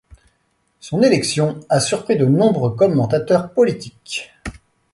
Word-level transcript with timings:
Son 0.79 1.03
élection 1.03 1.59
a 1.69 1.79
surpris 1.79 2.17
de 2.17 2.25
nombreux 2.25 2.73
commentateurs 2.73 3.53
politiques. 3.53 4.33